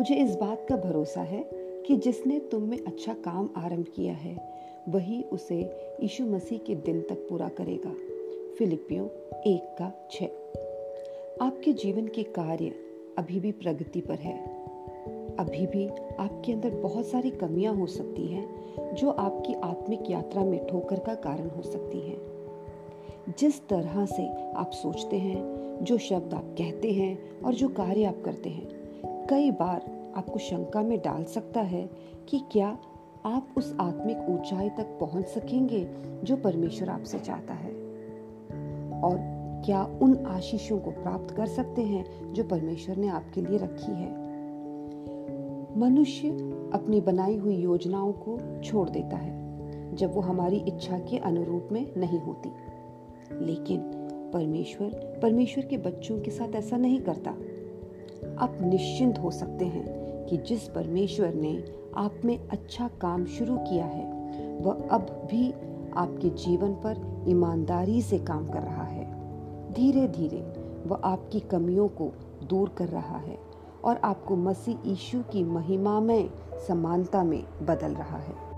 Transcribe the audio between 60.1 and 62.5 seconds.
कि जिस परमेश्वर ने आप में